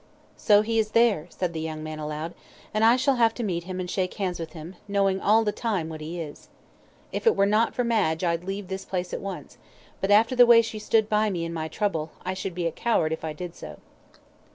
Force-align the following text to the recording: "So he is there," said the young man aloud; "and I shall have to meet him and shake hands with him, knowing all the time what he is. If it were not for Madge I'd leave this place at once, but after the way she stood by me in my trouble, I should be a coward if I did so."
"So 0.35 0.63
he 0.63 0.79
is 0.79 0.93
there," 0.97 1.27
said 1.29 1.53
the 1.53 1.59
young 1.61 1.83
man 1.83 1.99
aloud; 1.99 2.33
"and 2.73 2.83
I 2.83 2.95
shall 2.95 3.17
have 3.17 3.35
to 3.35 3.43
meet 3.43 3.65
him 3.65 3.79
and 3.79 3.87
shake 3.87 4.15
hands 4.15 4.39
with 4.39 4.53
him, 4.53 4.77
knowing 4.87 5.21
all 5.21 5.43
the 5.43 5.51
time 5.51 5.89
what 5.89 6.01
he 6.01 6.19
is. 6.19 6.49
If 7.11 7.27
it 7.27 7.35
were 7.35 7.45
not 7.45 7.75
for 7.75 7.83
Madge 7.83 8.23
I'd 8.23 8.43
leave 8.43 8.67
this 8.67 8.83
place 8.83 9.13
at 9.13 9.21
once, 9.21 9.59
but 9.99 10.09
after 10.09 10.35
the 10.35 10.47
way 10.47 10.63
she 10.63 10.79
stood 10.79 11.07
by 11.07 11.29
me 11.29 11.45
in 11.45 11.53
my 11.53 11.67
trouble, 11.67 12.09
I 12.25 12.33
should 12.33 12.55
be 12.55 12.65
a 12.65 12.71
coward 12.71 13.13
if 13.13 13.23
I 13.23 13.31
did 13.33 13.53
so." 13.55 13.77